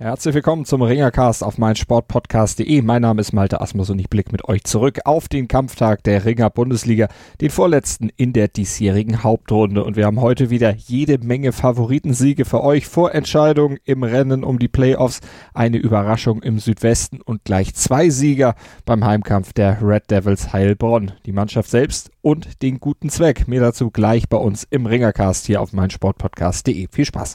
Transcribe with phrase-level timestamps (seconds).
[0.00, 2.82] Herzlich willkommen zum Ringercast auf meinsportpodcast.de.
[2.82, 6.24] Mein Name ist Malte Asmus und ich blicke mit euch zurück auf den Kampftag der
[6.24, 7.08] Ringer Bundesliga,
[7.40, 9.82] den vorletzten in der diesjährigen Hauptrunde.
[9.82, 14.68] Und wir haben heute wieder jede Menge Favoritensiege für euch, Vorentscheidungen im Rennen um die
[14.68, 15.18] Playoffs,
[15.52, 21.10] eine Überraschung im Südwesten und gleich zwei Sieger beim Heimkampf der Red Devils Heilbronn.
[21.26, 23.48] Die Mannschaft selbst und den guten Zweck.
[23.48, 26.86] Mehr dazu gleich bei uns im Ringercast hier auf meinsportpodcast.de.
[26.88, 27.34] Viel Spaß!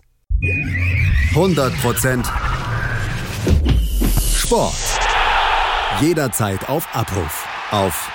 [1.34, 2.53] 100%
[4.36, 4.74] Sport.
[6.02, 7.48] Jederzeit auf Abruf.
[7.72, 8.12] Auf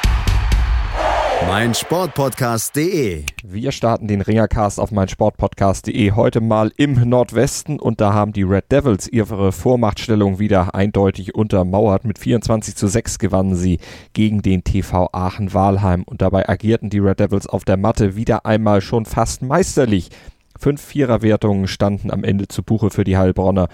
[1.46, 3.24] meinsportpodcast.de.
[3.44, 8.70] Wir starten den Ringercast auf meinsportpodcast.de heute mal im Nordwesten und da haben die Red
[8.70, 12.04] Devils ihre Vormachtstellung wieder eindeutig untermauert.
[12.04, 13.78] Mit 24 zu 6 gewannen sie
[14.12, 18.80] gegen den TV Aachen-Walheim und dabei agierten die Red Devils auf der Matte wieder einmal
[18.80, 20.10] schon fast meisterlich.
[20.58, 23.68] Fünf Viererwertungen standen am Ende zu Buche für die Heilbronner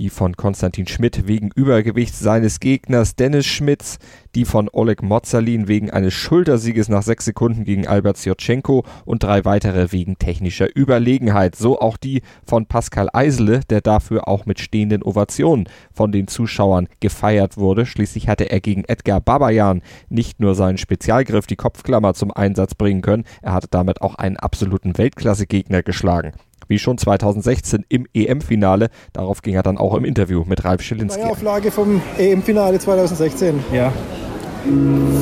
[0.00, 3.98] die von Konstantin Schmidt wegen Übergewicht seines Gegners Dennis Schmitz,
[4.34, 9.44] die von Oleg Mozalin wegen eines Schultersieges nach sechs Sekunden gegen Albert Sjotschenko und drei
[9.44, 11.54] weitere wegen technischer Überlegenheit.
[11.54, 16.88] So auch die von Pascal Eisele, der dafür auch mit stehenden Ovationen von den Zuschauern
[17.00, 17.84] gefeiert wurde.
[17.84, 23.02] Schließlich hatte er gegen Edgar Babayan nicht nur seinen Spezialgriff, die Kopfklammer, zum Einsatz bringen
[23.02, 26.32] können, er hatte damit auch einen absoluten Weltklasse-Gegner geschlagen
[26.70, 28.88] wie schon 2016 im EM-Finale.
[29.12, 31.22] Darauf ging er dann auch im Interview mit Ralf Schilinski.
[31.22, 33.62] Auflage vom EM-Finale 2016.
[33.72, 33.92] Ja.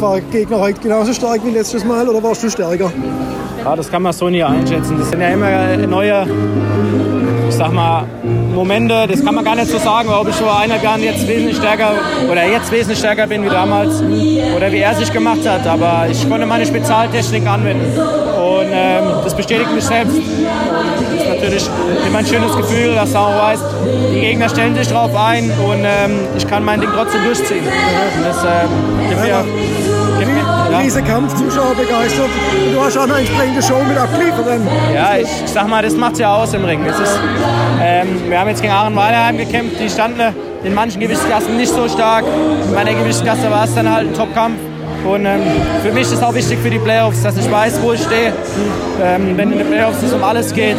[0.01, 2.93] War Gegner heute genauso stark wie letztes Mal oder warst du stärker?
[3.65, 4.99] Ja, das kann man so nie einschätzen.
[4.99, 6.27] Das sind ja immer neue,
[7.49, 8.05] ich sag mal,
[8.59, 9.07] Momente.
[9.07, 11.93] Das kann man gar nicht so sagen, ob ich vor eineinhalb Jahren jetzt wesentlich stärker
[12.29, 15.65] oder jetzt wesentlich stärker bin wie damals oder wie er sich gemacht hat.
[15.67, 20.17] Aber ich konnte meine Spezialtechnik anwenden und ähm, das bestätigt mich selbst.
[20.17, 21.71] Und das ist natürlich
[22.07, 23.65] immer ein schönes Gefühl, dass du auch weißt,
[24.13, 27.63] die Gegner stellen sich drauf ein und ähm, ich kann mein Ding trotzdem durchziehen.
[27.65, 29.45] Und das ähm, gibt mir
[30.71, 30.79] ja.
[30.79, 32.29] Riese Kampf, Zuschauer begeistert.
[32.67, 34.47] Und du hast auch eine entsprechende Show mit abgeliefert.
[34.95, 36.85] Ja, ich, ich sag mal, das macht es ja aus im Ring.
[36.85, 37.01] Ist,
[37.83, 40.35] ähm, wir haben jetzt gegen Aaron Weilerheim gekämpft, die standen
[40.65, 42.25] in manchen Gewichtsklassen nicht so stark.
[42.67, 44.59] In meiner Gewichtsklasse war es dann halt ein Topkampf.
[45.05, 45.41] Und ähm,
[45.83, 48.33] für mich ist auch wichtig für die Playoffs, dass ich weiß, wo ich stehe.
[49.03, 50.77] Ähm, wenn in den Playoffs es um alles geht,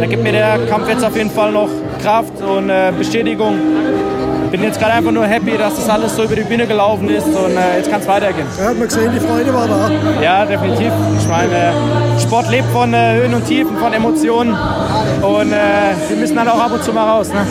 [0.00, 1.68] dann gibt mir der Kampf jetzt auf jeden Fall noch
[2.02, 3.54] Kraft und äh, Bestätigung
[4.52, 7.26] bin jetzt gerade einfach nur happy, dass das alles so über die Bühne gelaufen ist
[7.26, 8.46] und äh, jetzt kann es weitergehen.
[8.58, 9.90] Ja, hat man gesehen, die Freude war da.
[10.22, 10.92] Ja, definitiv.
[11.18, 11.72] Ich meine,
[12.20, 14.54] Sport lebt von äh, Höhen und Tiefen, von Emotionen
[15.22, 15.56] und äh,
[16.08, 17.30] wir müssen dann auch ab und zu mal raus.
[17.32, 17.46] Ne?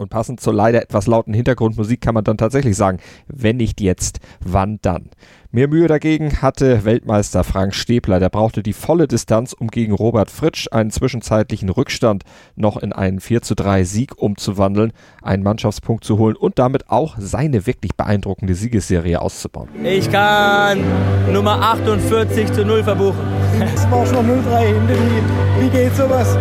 [0.00, 4.20] Und passend zur leider etwas lauten Hintergrundmusik kann man dann tatsächlich sagen, wenn nicht jetzt,
[4.38, 5.10] wann dann?
[5.50, 8.20] Mehr Mühe dagegen hatte Weltmeister Frank Stäbler.
[8.20, 12.22] Der brauchte die volle Distanz, um gegen Robert Fritsch einen zwischenzeitlichen Rückstand
[12.54, 17.16] noch in einen 4 zu 3 Sieg umzuwandeln, einen Mannschaftspunkt zu holen und damit auch
[17.18, 19.68] seine wirklich beeindruckende Siegesserie auszubauen.
[19.82, 20.78] Ich kann
[21.32, 23.26] Nummer 48 zu 0 verbuchen.
[23.58, 24.88] Das war schon 0-3 hinten.
[25.58, 26.38] Wie, wie geht sowas?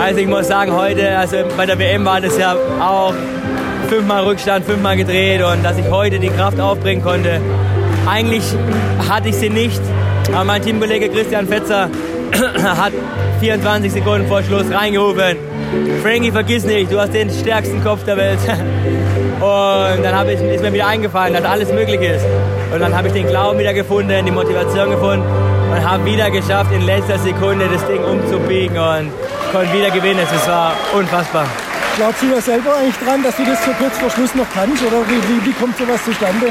[0.00, 3.14] Also ich muss sagen, heute, also bei der WM war das ja auch
[3.88, 7.40] fünfmal Rückstand, fünfmal gedreht und dass ich heute die Kraft aufbringen konnte.
[8.08, 8.42] Eigentlich
[9.08, 9.80] hatte ich sie nicht,
[10.32, 11.88] aber mein Teamkollege Christian Fetzer
[12.62, 12.92] hat
[13.40, 15.36] 24 Sekunden vor Schluss reingerufen.
[16.02, 18.38] Frankie, vergiss nicht, du hast den stärksten Kopf der Welt.
[19.40, 22.24] Und dann ich, ist mir wieder eingefallen, dass alles möglich ist.
[22.72, 25.26] Und dann habe ich den Glauben wieder gefunden, die Motivation gefunden
[25.72, 29.10] und habe wieder geschafft, in letzter Sekunde das Ding umzubiegen und
[29.52, 30.26] konnte wieder gewinnen.
[30.34, 31.46] Es war unfassbar.
[31.96, 34.82] Glaubst du da selber eigentlich dran, dass du das so kurz vor Schluss noch kannst?
[34.82, 36.46] Oder wie, wie, wie kommt sowas zustande?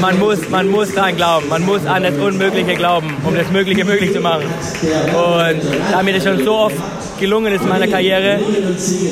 [0.00, 1.48] Man muss, man muss daran glauben.
[1.48, 4.44] Man muss an das Unmögliche glauben, um das Mögliche möglich zu machen.
[4.44, 6.76] Und damit es schon so oft
[7.18, 8.38] gelungen ist in meiner Karriere,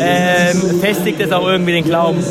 [0.00, 2.24] ähm, festigt es auch irgendwie den Glauben.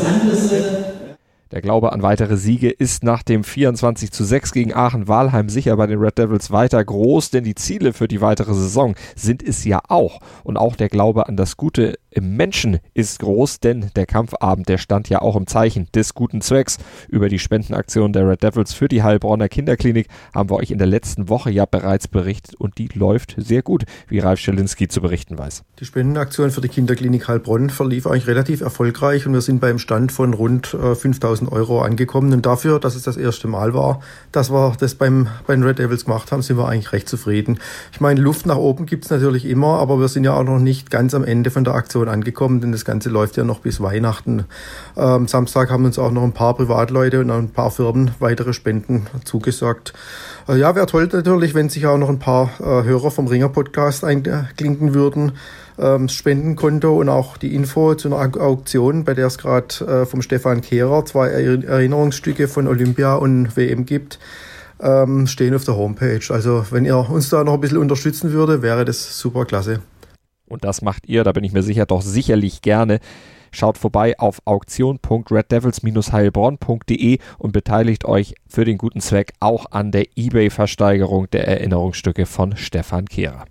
[1.52, 5.86] Der Glaube an weitere Siege ist nach dem 24 zu 6 gegen Aachen-Walheim sicher bei
[5.86, 9.82] den Red Devils weiter groß, denn die Ziele für die weitere Saison sind es ja
[9.90, 10.22] auch.
[10.46, 14.78] Und auch der Glaube an das Gute im Menschen ist groß, denn der Kampfabend, der
[14.78, 16.78] stand ja auch im Zeichen des guten Zwecks.
[17.10, 20.88] Über die Spendenaktion der Red Devils für die Heilbronner Kinderklinik haben wir euch in der
[20.88, 25.38] letzten Woche ja bereits berichtet und die läuft sehr gut, wie Ralf Schelinski zu berichten
[25.38, 25.64] weiß.
[25.80, 30.14] Die Spendenaktion für die Kinderklinik Heilbronn verlief eigentlich relativ erfolgreich und wir sind beim Stand
[30.14, 32.34] von rund äh, 5000 1000 Euro angekommen.
[32.34, 34.02] Und dafür, dass es das erste Mal war,
[34.32, 37.60] dass wir das beim, beim Red Devils gemacht haben, sind wir eigentlich recht zufrieden.
[37.92, 40.90] Ich meine, Luft nach oben gibt's natürlich immer, aber wir sind ja auch noch nicht
[40.90, 44.46] ganz am Ende von der Aktion angekommen, denn das Ganze läuft ja noch bis Weihnachten.
[44.96, 49.08] Ähm, Samstag haben uns auch noch ein paar Privatleute und ein paar Firmen weitere Spenden
[49.26, 49.94] zugesagt.
[50.48, 53.50] Äh, ja, wäre toll natürlich, wenn sich auch noch ein paar äh, Hörer vom Ringer
[53.50, 55.34] Podcast einklinken würden
[55.80, 60.22] ähm, Spendenkonto und auch die Info zu einer Auktion, bei der es gerade äh, vom
[60.22, 64.20] Stefan Kehrer zwei Erinnerungsstücke von Olympia und WM gibt,
[64.82, 66.22] ähm, stehen auf der Homepage.
[66.30, 69.82] Also wenn ihr uns da noch ein bisschen unterstützen würde, wäre das super klasse.
[70.48, 73.00] Und das macht ihr, da bin ich mir sicher, doch sicherlich gerne.
[73.54, 81.30] Schaut vorbei auf auktion.reddevils-heilbronn.de und beteiligt euch für den guten Zweck auch an der eBay-Versteigerung
[81.32, 83.44] der Erinnerungsstücke von Stefan Kehrer.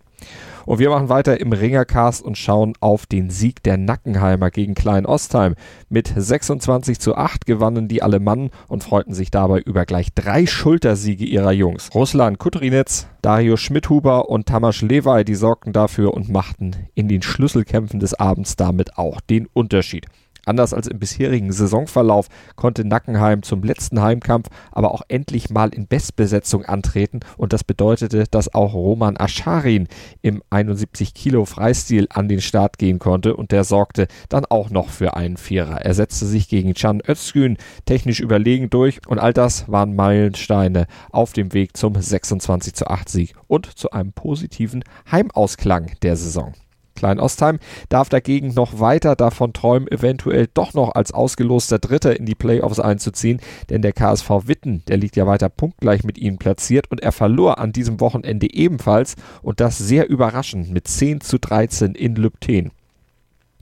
[0.66, 5.06] Und wir machen weiter im Ringercast und schauen auf den Sieg der Nackenheimer gegen Klein
[5.06, 5.54] Ostheim.
[5.88, 11.24] Mit 26 zu 8 gewannen die Alemannen und freuten sich dabei über gleich drei Schultersiege
[11.24, 11.90] ihrer Jungs.
[11.94, 18.00] Ruslan Kutrinetz, Dario Schmidhuber und Tamas Lewey, die sorgten dafür und machten in den Schlüsselkämpfen
[18.00, 20.06] des Abends damit auch den Unterschied.
[20.46, 25.86] Anders als im bisherigen Saisonverlauf konnte Nackenheim zum letzten Heimkampf aber auch endlich mal in
[25.86, 29.88] Bestbesetzung antreten und das bedeutete, dass auch Roman Ascharin
[30.22, 34.88] im 71 Kilo Freistil an den Start gehen konnte und der sorgte dann auch noch
[34.88, 35.82] für einen Vierer.
[35.82, 41.32] Er setzte sich gegen Can Özgün technisch überlegen durch und all das waren Meilensteine auf
[41.32, 46.54] dem Weg zum 26 zu 8 Sieg und zu einem positiven Heimausklang der Saison.
[47.00, 47.58] Klein-Ostheim
[47.88, 52.78] darf dagegen noch weiter davon träumen, eventuell doch noch als ausgeloster Dritter in die Playoffs
[52.78, 57.12] einzuziehen, denn der KSV Witten, der liegt ja weiter punktgleich mit ihnen platziert und er
[57.12, 62.70] verlor an diesem Wochenende ebenfalls und das sehr überraschend mit 10 zu 13 in Lübten.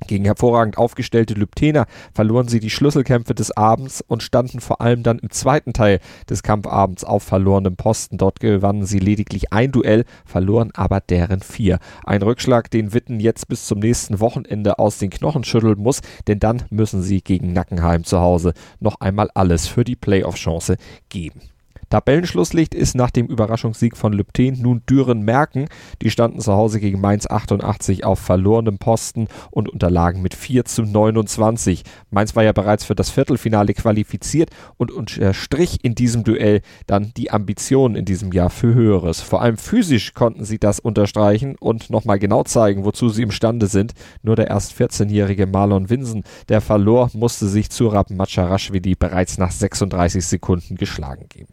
[0.06, 5.18] Gegen hervorragend aufgestellte Lübtener verloren sie die Schlüsselkämpfe des Abends und standen vor allem dann
[5.18, 5.98] im zweiten Teil
[6.30, 8.16] des Kampfabends auf verlorenem Posten.
[8.16, 11.78] Dort gewannen sie lediglich ein Duell, verloren aber deren vier.
[12.04, 16.38] Ein Rückschlag, den Witten jetzt bis zum nächsten Wochenende aus den Knochen schütteln muss, denn
[16.38, 20.76] dann müssen sie gegen Nackenheim zu Hause noch einmal alles für die Playoff-Chance
[21.08, 21.40] geben.
[21.90, 25.68] Tabellenschlusslicht ist nach dem Überraschungssieg von Lübten nun Düren-Merken.
[26.02, 30.82] Die standen zu Hause gegen Mainz 88 auf verlorenem Posten und unterlagen mit 4 zu
[30.82, 31.84] 29.
[32.10, 37.30] Mainz war ja bereits für das Viertelfinale qualifiziert und unterstrich in diesem Duell dann die
[37.30, 39.20] Ambitionen in diesem Jahr für Höheres.
[39.20, 43.94] Vor allem physisch konnten sie das unterstreichen und nochmal genau zeigen, wozu sie imstande sind.
[44.22, 49.50] Nur der erst 14-jährige Marlon Winsen, der verlor, musste sich zu Rab Macharashvili bereits nach
[49.50, 51.52] 36 Sekunden geschlagen geben.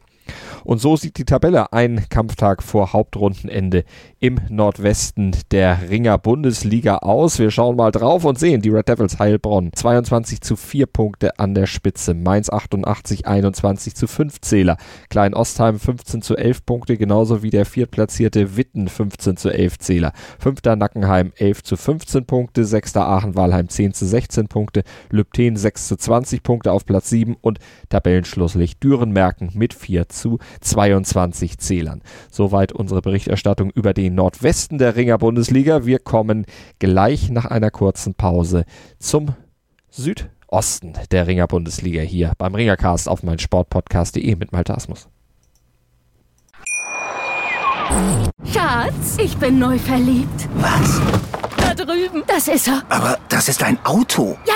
[0.63, 3.83] Und so sieht die Tabelle ein Kampftag vor Hauptrundenende
[4.19, 7.38] im Nordwesten der Ringer Bundesliga aus.
[7.38, 11.54] Wir schauen mal drauf und sehen die Red Devils Heilbronn 22 zu 4 Punkte an
[11.54, 12.13] der Spitze.
[12.16, 14.77] Mainz 88 21 zu 5 Zähler.
[15.10, 20.13] Klein Ostheim 15 zu 11 Punkte, genauso wie der viertplatzierte Witten 15 zu 11 Zähler.
[20.39, 25.95] Fünfter Nackenheim 11 zu 15 Punkte, sechster Aachen-Walheim 10 zu 16 Punkte, Lübten 6 zu
[25.98, 32.01] 20 Punkte auf Platz 7 und Tabellenschlusslicht Dürenmerken mit 4 zu 22 Zählern.
[32.31, 35.85] Soweit unsere Berichterstattung über den Nordwesten der Ringer Bundesliga.
[35.85, 36.45] Wir kommen
[36.79, 38.65] gleich nach einer kurzen Pause
[39.00, 39.35] zum
[39.91, 45.07] Südosten der Ringer Bundesliga hier beim Ringercast auf mein Sportpodcast.de mit Malte Asmus.
[48.51, 50.50] Schatz, ich bin neu verliebt.
[50.56, 51.01] Was?
[51.57, 52.23] Da drüben.
[52.27, 52.84] Das ist er.
[52.89, 54.38] Aber das ist ein Auto.
[54.45, 54.53] Ja,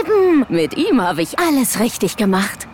[0.00, 0.46] eben.
[0.48, 2.67] Mit ihm habe ich alles richtig gemacht.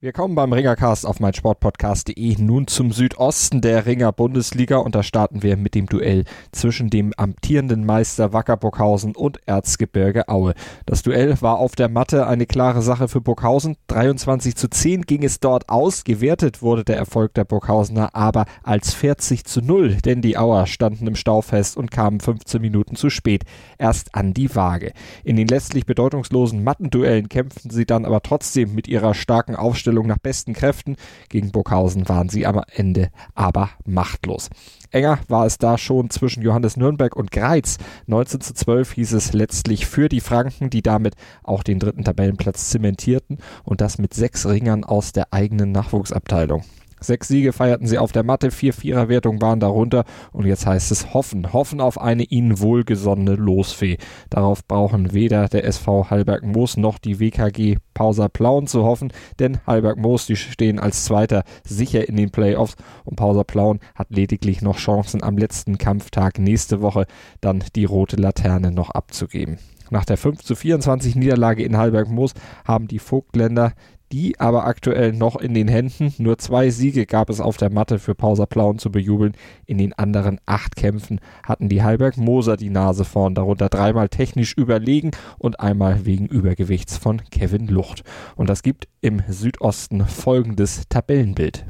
[0.00, 5.42] Wir kommen beim Ringercast auf meinsportpodcast.de nun zum Südosten der Ringer Bundesliga und da starten
[5.42, 10.54] wir mit dem Duell zwischen dem amtierenden Meister Wacker Burghausen und Erzgebirge Aue.
[10.86, 13.74] Das Duell war auf der Matte eine klare Sache für Burghausen.
[13.88, 16.04] 23 zu 10 ging es dort aus.
[16.04, 21.08] Gewertet wurde der Erfolg der Burghausener aber als 40 zu 0, denn die Auer standen
[21.08, 23.42] im Stau fest und kamen 15 Minuten zu spät
[23.78, 24.92] erst an die Waage.
[25.24, 30.06] In den letztlich bedeutungslosen Mattenduellen kämpften sie dann aber trotzdem mit ihrer starken Aufstellung Aufstellung
[30.06, 30.96] nach besten Kräften.
[31.30, 34.50] Gegen Burghausen waren sie am Ende aber machtlos.
[34.90, 37.78] Enger war es da schon zwischen Johannes Nürnberg und Greiz.
[38.06, 42.68] 19 zu 12 hieß es letztlich für die Franken, die damit auch den dritten Tabellenplatz
[42.68, 46.64] zementierten und das mit sechs Ringern aus der eigenen Nachwuchsabteilung.
[47.00, 51.14] Sechs Siege feierten sie auf der Matte, vier Viererwertungen waren darunter und jetzt heißt es
[51.14, 53.98] hoffen, hoffen auf eine ihnen wohlgesonnene Losfee.
[54.30, 59.58] Darauf brauchen weder der SV Hallberg Moos noch die WKG Pausa Plauen zu hoffen, denn
[59.66, 64.62] Hallberg Moos, die stehen als Zweiter sicher in den Playoffs und Pausa Plauen hat lediglich
[64.62, 67.06] noch Chancen am letzten Kampftag nächste Woche
[67.40, 69.58] dann die rote Laterne noch abzugeben.
[69.90, 73.72] Nach der 5 zu 24 Niederlage in Hallberg Moos haben die Vogtländer
[74.12, 76.12] die aber aktuell noch in den Händen.
[76.18, 79.32] Nur zwei Siege gab es auf der Matte für Pauser Plauen zu bejubeln.
[79.66, 84.54] In den anderen acht Kämpfen hatten die Heilberg Moser die Nase vorn, darunter dreimal technisch
[84.56, 88.02] überlegen und einmal wegen Übergewichts von Kevin Lucht.
[88.36, 91.66] Und das gibt im Südosten folgendes Tabellenbild.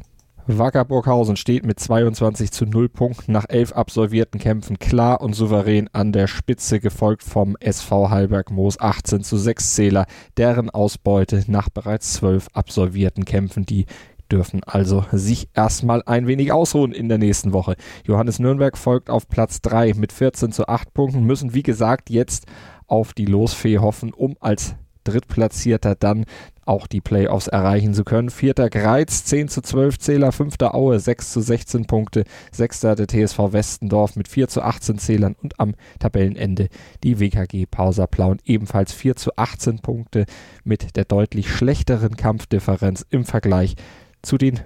[0.56, 5.90] Wacker Burghausen steht mit 22 zu 0 Punkten nach elf absolvierten Kämpfen klar und souverän
[5.92, 10.06] an der Spitze, gefolgt vom SV Hallberg Moos 18 zu 6 Zähler,
[10.38, 13.84] deren Ausbeute nach bereits zwölf absolvierten Kämpfen, die
[14.32, 17.76] dürfen also sich erstmal ein wenig ausruhen in der nächsten Woche.
[18.04, 22.46] Johannes Nürnberg folgt auf Platz 3 mit 14 zu 8 Punkten, müssen wie gesagt jetzt
[22.86, 24.76] auf die Losfee hoffen, um als
[25.10, 26.24] Drittplatzierter dann
[26.68, 28.28] auch die Playoffs erreichen zu können.
[28.28, 33.52] Vierter Greiz, 10 zu 12 Zähler, fünfter Aue, 6 zu 16 Punkte, sechster der TSV
[33.52, 36.68] Westendorf mit 4 zu 18 Zählern und am Tabellenende
[37.02, 40.26] die WKG Pausa Plauen ebenfalls 4 zu 18 Punkte
[40.62, 43.74] mit der deutlich schlechteren Kampfdifferenz im Vergleich
[44.20, 44.60] zu den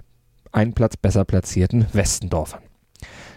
[0.51, 2.63] einen Platz besser platzierten Westendorfern.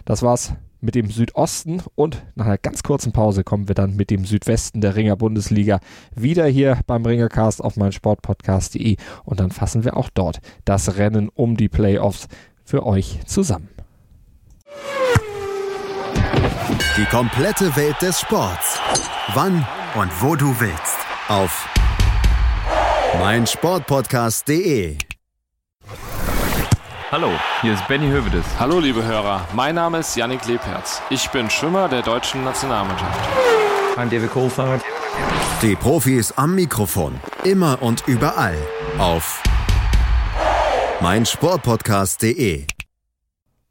[0.06, 4.10] Das war's mit dem Südosten und nach einer ganz kurzen Pause kommen wir dann mit
[4.10, 5.80] dem Südwesten der Ringer Bundesliga
[6.16, 11.58] wieder hier beim Ringercast auf meinsportpodcast.de und dann fassen wir auch dort das Rennen um
[11.58, 12.28] die Playoffs
[12.64, 13.70] für euch zusammen.
[16.98, 18.80] Die komplette Welt des Sports.
[19.34, 19.66] Wann
[19.96, 20.98] und wo du willst.
[21.28, 21.68] Auf
[23.20, 24.98] meinsportpodcast.de
[27.12, 27.30] Hallo,
[27.62, 28.44] hier ist Benny Hövedes.
[28.58, 31.04] Hallo liebe Hörer, mein Name ist Yannick Lebherz.
[31.12, 33.20] Ich bin Schwimmer der deutschen Nationalmannschaft.
[33.96, 34.82] I'm David Kohlfahrt.
[35.62, 38.58] Die Profis am Mikrofon, immer und überall
[38.98, 39.44] auf
[41.00, 42.66] meinsportpodcast.de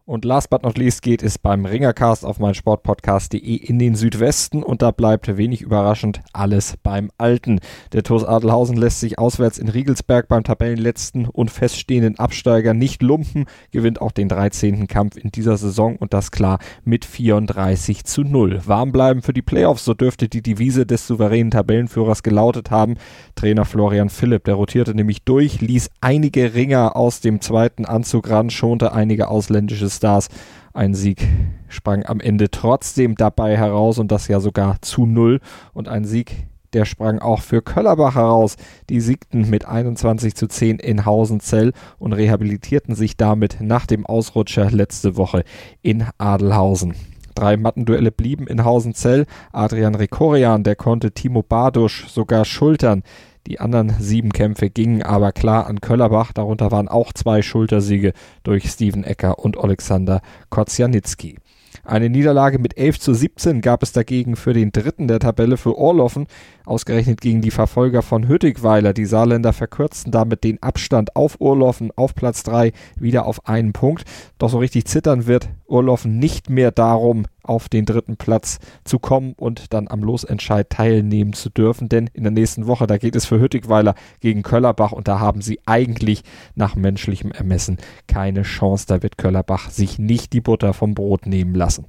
[0.06, 4.82] und last but not least geht es beim Ringercast auf meinsportpodcast.de in den Südwesten und
[4.82, 7.60] da bleibt wenig überraschend alles beim Alten.
[7.94, 13.46] Der TuS Adelhausen lässt sich auswärts in Riegelsberg beim Tabellenletzten und feststehenden Absteiger nicht lumpen,
[13.70, 14.86] gewinnt auch den 13.
[14.88, 18.60] Kampf in dieser Saison und das klar mit 34 zu 0.
[18.66, 22.96] Warm bleiben für die Playoffs, so dürfte die Devise des souveränen Tabellenführers gelautet haben.
[23.36, 28.50] Trainer Florian Philipp, der rotierte nämlich durch, ließ einige Ringer aus dem zweiten Anzug ran,
[28.50, 30.28] schonte einige ausländische Stars.
[30.72, 31.26] Ein Sieg
[31.68, 35.40] sprang am Ende trotzdem dabei heraus und das ja sogar zu null.
[35.72, 38.56] Und ein Sieg, der sprang auch für Köllerbach heraus.
[38.90, 44.70] Die siegten mit 21 zu 10 in Hausenzell und rehabilitierten sich damit nach dem Ausrutscher
[44.70, 45.44] letzte Woche
[45.82, 46.94] in Adelhausen.
[47.34, 49.26] Drei Mattenduelle blieben in Hausenzell.
[49.52, 53.02] Adrian Rekorian, der konnte Timo Badusch sogar schultern.
[53.46, 56.32] Die anderen sieben Kämpfe gingen aber klar an Köllerbach.
[56.32, 61.36] Darunter waren auch zwei Schultersiege durch Steven Ecker und Alexander Kozianitzki.
[61.84, 65.76] Eine Niederlage mit 11 zu 17 gab es dagegen für den dritten der Tabelle für
[65.76, 66.26] Orloffen,
[66.64, 68.94] ausgerechnet gegen die Verfolger von Hüttigweiler.
[68.94, 74.04] Die Saarländer verkürzten damit den Abstand auf Orloffen auf Platz 3 wieder auf einen Punkt.
[74.38, 79.34] Doch so richtig zittern wird Orloffen nicht mehr darum, auf den dritten Platz zu kommen
[79.36, 81.88] und dann am Losentscheid teilnehmen zu dürfen.
[81.88, 85.40] Denn in der nächsten Woche, da geht es für Hüttigweiler gegen Köllerbach und da haben
[85.40, 86.22] sie eigentlich
[86.54, 88.86] nach menschlichem Ermessen keine Chance.
[88.88, 91.86] Da wird Köllerbach sich nicht die Butter vom Brot nehmen lassen.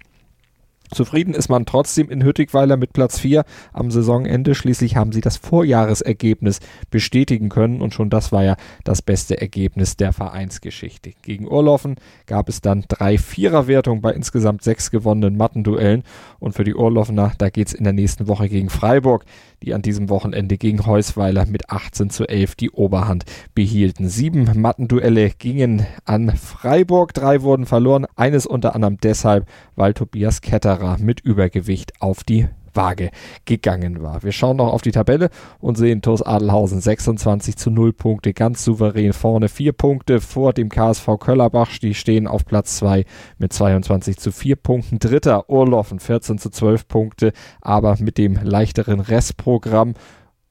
[0.91, 4.55] Zufrieden ist man trotzdem in Hüttigweiler mit Platz 4 am Saisonende.
[4.55, 9.97] Schließlich haben sie das Vorjahresergebnis bestätigen können und schon das war ja das beste Ergebnis
[9.97, 11.13] der Vereinsgeschichte.
[11.21, 11.95] Gegen Urlaufen
[12.27, 16.03] gab es dann drei Viererwertungen bei insgesamt sechs gewonnenen Mattenduellen
[16.39, 19.25] und für die Urlaufener, da geht's in der nächsten Woche gegen Freiburg,
[19.63, 23.25] die an diesem Wochenende gegen Heusweiler mit 18 zu 11 die Oberhand
[23.55, 24.07] behielten.
[24.07, 30.41] Sieben Mattenduelle gingen an Freiburg, drei wurden verloren, eines unter anderem deshalb, weil Tobias
[30.75, 33.11] Ketterer mit Übergewicht auf die Waage
[33.45, 34.23] gegangen war.
[34.23, 35.29] Wir schauen noch auf die Tabelle
[35.59, 39.47] und sehen TuS Adelhausen 26 zu 0 Punkte, ganz souverän vorne.
[39.47, 43.05] Vier Punkte vor dem KSV Köllerbach, die stehen auf Platz 2
[43.37, 44.99] mit 22 zu 4 Punkten.
[44.99, 49.93] Dritter Urloffen 14 zu 12 Punkte, aber mit dem leichteren Restprogramm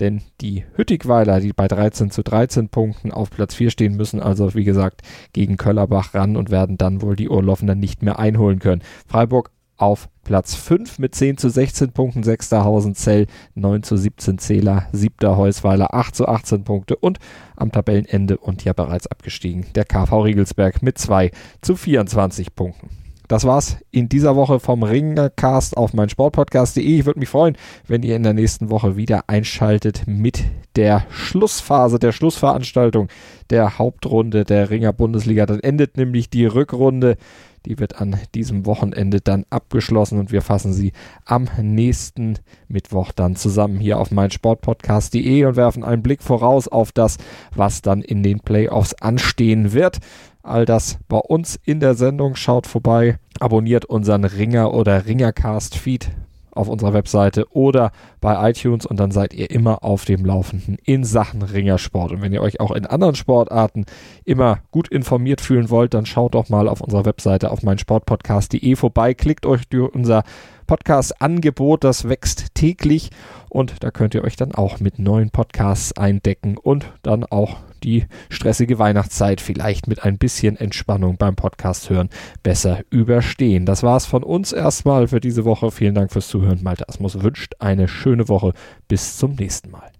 [0.00, 4.54] denn die Hüttigweiler, die bei 13 zu 13 Punkten auf Platz 4 stehen, müssen also,
[4.54, 5.02] wie gesagt,
[5.32, 8.82] gegen Köllerbach ran und werden dann wohl die Urloffener nicht mehr einholen können.
[9.06, 9.50] Freiburg
[9.84, 12.52] auf Platz 5 mit 10 zu 16 Punkten, 6.
[12.52, 15.36] Hausenzell, 9 zu 17 Zähler, 7.
[15.36, 17.18] Heusweiler, 8 zu 18 Punkte und
[17.56, 22.88] am Tabellenende und ja bereits abgestiegen der KV Riegelsberg mit 2 zu 24 Punkten.
[23.28, 26.84] Das war's in dieser Woche vom Ringcast auf mein Sportpodcast.de.
[26.84, 30.44] Ich würde mich freuen, wenn ihr in der nächsten Woche wieder einschaltet mit
[30.76, 33.08] der Schlussphase, der Schlussveranstaltung
[33.48, 35.46] der Hauptrunde der Ringer Bundesliga.
[35.46, 37.16] Dann endet nämlich die Rückrunde.
[37.66, 40.92] Die wird an diesem Wochenende dann abgeschlossen und wir fassen sie
[41.24, 46.92] am nächsten Mittwoch dann zusammen hier auf mein Sportpodcast.de und werfen einen Blick voraus auf
[46.92, 47.16] das,
[47.54, 49.98] was dann in den Playoffs anstehen wird.
[50.42, 52.34] All das bei uns in der Sendung.
[52.34, 56.10] Schaut vorbei, abonniert unseren Ringer oder Ringercast-Feed
[56.54, 61.04] auf unserer Webseite oder bei iTunes und dann seid ihr immer auf dem Laufenden in
[61.04, 62.12] Sachen Ringersport.
[62.12, 63.86] Und wenn ihr euch auch in anderen Sportarten
[64.24, 69.14] immer gut informiert fühlen wollt, dann schaut doch mal auf unserer Webseite auf meinsportpodcast.de vorbei,
[69.14, 70.24] klickt euch durch unser
[70.66, 73.10] Podcast-Angebot, das wächst täglich
[73.48, 78.06] und da könnt ihr euch dann auch mit neuen Podcasts eindecken und dann auch die
[78.30, 82.08] stressige Weihnachtszeit vielleicht mit ein bisschen Entspannung beim Podcast hören
[82.42, 83.66] besser überstehen.
[83.66, 85.70] Das war's von uns erstmal für diese Woche.
[85.70, 86.62] Vielen Dank fürs Zuhören.
[86.62, 88.52] Malte Asmus wünscht eine schöne Woche.
[88.88, 89.90] Bis zum nächsten Mal.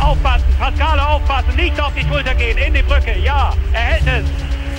[0.00, 4.30] Aufpassen, Pascale aufpassen, nicht auf die Schulter gehen, in die Brücke, ja, er hält es.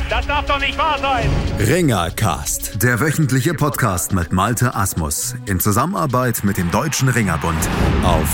[0.09, 1.29] Das darf doch nicht wahr sein.
[1.59, 7.69] Ringercast, der wöchentliche Podcast mit Malte Asmus in Zusammenarbeit mit dem Deutschen Ringerbund
[8.03, 8.33] auf